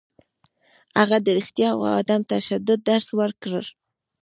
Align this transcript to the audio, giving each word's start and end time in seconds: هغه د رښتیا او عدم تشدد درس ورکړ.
هغه 0.99 1.17
د 1.25 1.27
رښتیا 1.37 1.69
او 1.75 1.81
عدم 1.99 2.21
تشدد 2.31 2.79
درس 2.89 3.07
ورکړ. 3.19 3.53